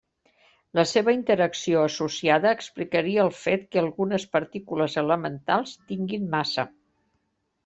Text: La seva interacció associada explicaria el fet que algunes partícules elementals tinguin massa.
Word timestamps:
La 0.77 0.83
seva 0.91 1.13
interacció 1.17 1.83
associada 1.89 2.53
explicaria 2.59 3.27
el 3.27 3.31
fet 3.43 3.67
que 3.77 3.83
algunes 3.83 4.27
partícules 4.39 4.97
elementals 5.03 5.77
tinguin 5.93 6.27
massa. 6.37 6.67